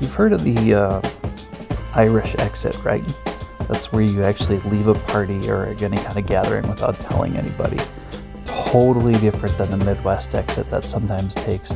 You've 0.00 0.14
heard 0.14 0.32
of 0.32 0.44
the 0.44 0.74
uh, 0.74 1.10
Irish 1.94 2.34
exit, 2.38 2.76
right? 2.84 3.04
That's 3.68 3.92
where 3.92 4.02
you 4.02 4.24
actually 4.24 4.58
leave 4.60 4.88
a 4.88 4.94
party 4.94 5.48
or 5.48 5.66
any 5.66 5.96
kind 5.96 6.18
of 6.18 6.26
gathering 6.26 6.68
without 6.68 7.00
telling 7.00 7.36
anybody. 7.36 7.78
Totally 8.44 9.16
different 9.18 9.56
than 9.56 9.70
the 9.70 9.76
Midwest 9.78 10.34
exit 10.34 10.68
that 10.70 10.84
sometimes 10.84 11.34
takes 11.34 11.74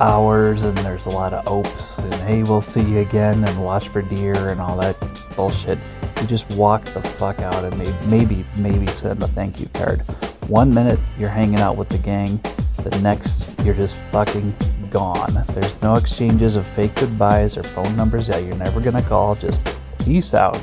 hours 0.00 0.64
and 0.64 0.76
there's 0.78 1.06
a 1.06 1.10
lot 1.10 1.32
of 1.32 1.46
opes 1.46 2.00
and 2.00 2.14
hey, 2.14 2.42
we'll 2.42 2.60
see 2.60 2.82
you 2.82 3.00
again 3.00 3.44
and 3.44 3.64
watch 3.64 3.88
for 3.88 4.02
deer 4.02 4.48
and 4.48 4.60
all 4.60 4.76
that 4.78 4.96
bullshit. 5.36 5.78
You 6.20 6.26
just 6.26 6.48
walk 6.50 6.84
the 6.86 7.02
fuck 7.02 7.38
out 7.40 7.64
and 7.64 7.78
maybe, 7.78 7.94
maybe, 8.06 8.44
maybe 8.56 8.86
send 8.86 9.22
a 9.22 9.28
thank 9.28 9.60
you 9.60 9.68
card. 9.74 10.00
One 10.48 10.72
minute 10.74 10.98
you're 11.18 11.28
hanging 11.28 11.60
out 11.60 11.76
with 11.76 11.88
the 11.88 11.98
gang, 11.98 12.40
the 12.82 12.98
next 13.00 13.48
you're 13.64 13.74
just 13.74 13.96
fucking 14.10 14.54
gone. 14.92 15.42
There's 15.48 15.80
no 15.82 15.94
exchanges 15.94 16.56
of 16.56 16.66
fake 16.66 16.94
goodbyes 16.94 17.56
or 17.56 17.62
phone 17.62 17.96
numbers. 17.96 18.26
that 18.26 18.44
you're 18.44 18.56
never 18.56 18.80
gonna 18.80 19.02
call. 19.02 19.34
Just 19.34 19.62
peace 19.98 20.34
out. 20.34 20.62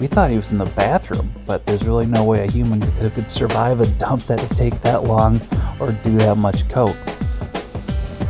We 0.00 0.06
thought 0.06 0.30
he 0.30 0.36
was 0.36 0.52
in 0.52 0.58
the 0.58 0.66
bathroom, 0.66 1.32
but 1.46 1.64
there's 1.64 1.84
really 1.84 2.06
no 2.06 2.24
way 2.24 2.44
a 2.44 2.50
human 2.50 2.80
could 3.10 3.30
survive 3.30 3.80
a 3.80 3.86
dump 3.86 4.24
that'd 4.26 4.50
take 4.56 4.80
that 4.82 5.04
long 5.04 5.40
or 5.80 5.92
do 5.92 6.16
that 6.16 6.36
much 6.36 6.68
coke. 6.68 6.96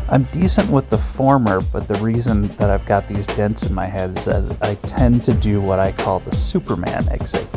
I'm 0.08 0.22
decent 0.24 0.70
with 0.70 0.88
the 0.88 0.98
former, 0.98 1.60
but 1.60 1.88
the 1.88 1.96
reason 1.96 2.46
that 2.58 2.70
I've 2.70 2.86
got 2.86 3.08
these 3.08 3.26
dents 3.26 3.64
in 3.64 3.74
my 3.74 3.86
head 3.86 4.16
is 4.16 4.26
that 4.26 4.56
I 4.62 4.74
tend 4.86 5.24
to 5.24 5.34
do 5.34 5.60
what 5.60 5.80
I 5.80 5.90
call 5.90 6.20
the 6.20 6.34
Superman 6.34 7.08
exit. 7.10 7.48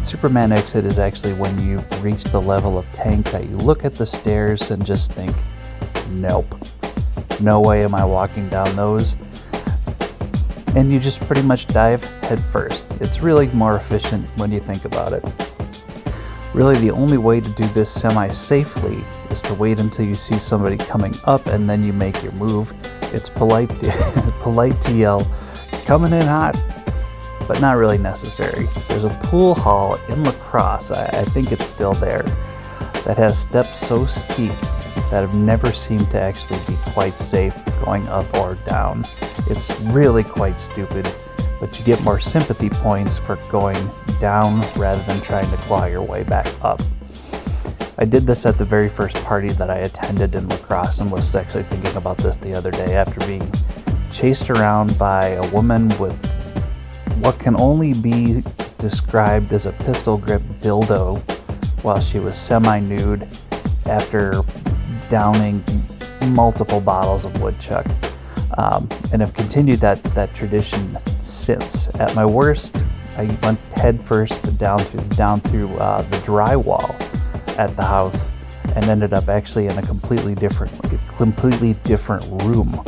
Superman 0.00 0.50
exit 0.50 0.84
is 0.84 0.98
actually 0.98 1.34
when 1.34 1.56
you've 1.64 2.04
reached 2.04 2.32
the 2.32 2.40
level 2.40 2.76
of 2.76 2.90
tank 2.92 3.30
that 3.30 3.48
you 3.48 3.56
look 3.56 3.84
at 3.84 3.94
the 3.94 4.04
stairs 4.04 4.72
and 4.72 4.84
just 4.84 5.12
think, 5.12 5.34
nope, 6.10 6.52
no 7.40 7.60
way 7.60 7.84
am 7.84 7.94
I 7.94 8.04
walking 8.04 8.48
down 8.48 8.74
those. 8.76 9.16
And 10.74 10.92
you 10.92 10.98
just 10.98 11.20
pretty 11.22 11.42
much 11.42 11.66
dive 11.66 12.04
head 12.22 12.40
first. 12.40 12.92
It's 13.00 13.20
really 13.20 13.48
more 13.48 13.76
efficient 13.76 14.28
when 14.36 14.50
you 14.50 14.60
think 14.60 14.84
about 14.84 15.12
it. 15.12 15.24
Really, 16.52 16.76
the 16.78 16.90
only 16.90 17.18
way 17.18 17.40
to 17.40 17.50
do 17.50 17.66
this 17.68 17.90
semi 17.90 18.28
safely 18.30 19.02
is 19.30 19.42
to 19.42 19.54
wait 19.54 19.80
until 19.80 20.04
you 20.04 20.14
see 20.14 20.38
somebody 20.38 20.76
coming 20.76 21.14
up 21.24 21.46
and 21.46 21.68
then 21.68 21.82
you 21.82 21.92
make 21.92 22.22
your 22.22 22.32
move. 22.32 22.72
It's 23.12 23.28
polite 23.28 23.68
to, 23.80 24.34
polite 24.40 24.80
to 24.82 24.92
yell, 24.92 25.26
coming 25.84 26.12
in 26.12 26.22
hot, 26.22 26.56
but 27.48 27.60
not 27.60 27.76
really 27.76 27.98
necessary. 27.98 28.68
There's 28.88 29.04
a 29.04 29.18
pool 29.24 29.54
hall 29.54 29.98
in 30.08 30.22
La 30.22 30.32
Crosse, 30.32 30.92
I, 30.92 31.06
I 31.06 31.24
think 31.24 31.50
it's 31.50 31.66
still 31.66 31.94
there, 31.94 32.22
that 33.04 33.16
has 33.16 33.38
steps 33.38 33.78
so 33.78 34.06
steep 34.06 34.52
that 35.10 35.20
have 35.20 35.34
never 35.34 35.72
seemed 35.72 36.10
to 36.10 36.20
actually 36.20 36.60
be 36.66 36.76
quite 36.92 37.14
safe 37.14 37.54
going 37.84 38.06
up 38.08 38.32
or 38.38 38.54
down. 38.66 39.06
It's 39.48 39.78
really 39.80 40.24
quite 40.24 40.60
stupid 40.60 41.06
but 41.60 41.78
you 41.78 41.84
get 41.86 41.98
more 42.02 42.20
sympathy 42.20 42.68
points 42.68 43.16
for 43.16 43.36
going 43.50 43.78
down 44.20 44.60
rather 44.76 45.02
than 45.04 45.18
trying 45.22 45.50
to 45.50 45.56
claw 45.58 45.86
your 45.86 46.02
way 46.02 46.22
back 46.22 46.46
up. 46.62 46.82
I 47.96 48.04
did 48.04 48.26
this 48.26 48.44
at 48.44 48.58
the 48.58 48.66
very 48.66 48.88
first 48.88 49.16
party 49.24 49.50
that 49.52 49.70
I 49.70 49.78
attended 49.78 50.34
in 50.34 50.46
La 50.46 50.58
Crosse 50.58 51.00
and 51.00 51.10
was 51.10 51.34
actually 51.34 51.62
thinking 51.64 51.96
about 51.96 52.18
this 52.18 52.36
the 52.36 52.52
other 52.52 52.70
day 52.70 52.96
after 52.96 53.18
being 53.26 53.50
chased 54.10 54.50
around 54.50 54.98
by 54.98 55.28
a 55.28 55.50
woman 55.52 55.88
with 55.98 56.22
what 57.20 57.38
can 57.38 57.58
only 57.58 57.94
be 57.94 58.42
described 58.78 59.52
as 59.52 59.64
a 59.64 59.72
pistol 59.72 60.18
grip 60.18 60.42
dildo 60.60 61.18
while 61.82 62.00
she 62.00 62.18
was 62.18 62.36
semi 62.36 62.80
nude 62.80 63.26
after 63.86 64.42
downing 65.08 65.64
multiple 66.26 66.80
bottles 66.80 67.24
of 67.24 67.40
woodchuck 67.40 67.86
um, 68.58 68.88
and 69.12 69.20
have 69.20 69.34
continued 69.34 69.80
that, 69.80 70.02
that 70.14 70.34
tradition 70.34 70.98
since. 71.20 71.88
At 71.96 72.14
my 72.14 72.24
worst, 72.24 72.84
I 73.16 73.26
went 73.42 73.58
headfirst 73.74 74.58
down 74.58 74.78
through, 74.80 75.04
down 75.10 75.40
through 75.40 75.74
uh, 75.76 76.02
the 76.02 76.16
drywall 76.18 77.00
at 77.58 77.76
the 77.76 77.84
house 77.84 78.30
and 78.74 78.84
ended 78.86 79.12
up 79.12 79.28
actually 79.28 79.66
in 79.66 79.78
a 79.78 79.82
completely 79.82 80.34
different, 80.34 80.72
completely 81.16 81.74
different 81.84 82.24
room. 82.42 82.82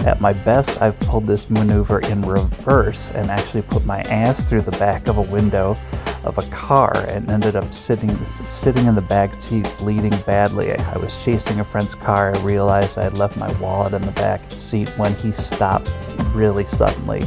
At 0.00 0.20
my 0.20 0.32
best, 0.32 0.80
I've 0.80 0.98
pulled 1.00 1.26
this 1.26 1.50
maneuver 1.50 2.00
in 2.00 2.22
reverse 2.22 3.10
and 3.10 3.30
actually 3.30 3.62
put 3.62 3.84
my 3.84 4.00
ass 4.02 4.48
through 4.48 4.62
the 4.62 4.70
back 4.72 5.08
of 5.08 5.18
a 5.18 5.22
window 5.22 5.76
of 6.24 6.38
a 6.38 6.42
car 6.50 6.96
and 7.08 7.30
ended 7.30 7.56
up 7.56 7.72
sitting 7.72 8.14
sitting 8.26 8.86
in 8.86 8.94
the 8.94 9.00
back 9.00 9.40
seat 9.40 9.66
bleeding 9.78 10.16
badly. 10.26 10.72
I 10.72 10.98
was 10.98 11.22
chasing 11.22 11.60
a 11.60 11.64
friend's 11.64 11.94
car. 11.94 12.34
I 12.34 12.38
realized 12.40 12.98
I 12.98 13.04
had 13.04 13.16
left 13.16 13.36
my 13.36 13.50
wallet 13.60 13.94
in 13.94 14.04
the 14.04 14.12
back 14.12 14.40
seat 14.52 14.88
when 14.98 15.14
he 15.14 15.32
stopped 15.32 15.90
really 16.32 16.66
suddenly. 16.66 17.22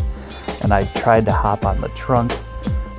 And 0.62 0.74
I 0.74 0.86
tried 0.94 1.26
to 1.26 1.32
hop 1.32 1.66
on 1.66 1.82
the 1.82 1.90
trunk 1.90 2.32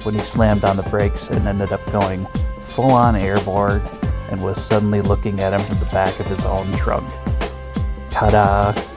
when 0.04 0.14
he 0.14 0.20
slammed 0.20 0.64
on 0.64 0.76
the 0.76 0.82
brakes 0.84 1.28
and 1.28 1.46
ended 1.46 1.72
up 1.72 1.84
going 1.92 2.26
full 2.60 2.90
on 2.90 3.16
airborne 3.16 3.80
and 4.30 4.42
was 4.42 4.62
suddenly 4.62 5.00
looking 5.00 5.40
at 5.40 5.52
him 5.52 5.64
from 5.66 5.78
the 5.78 5.92
back 5.92 6.18
of 6.18 6.26
his 6.26 6.44
own 6.44 6.70
trunk. 6.76 7.08
Ta 8.10 8.30
da! 8.30 8.93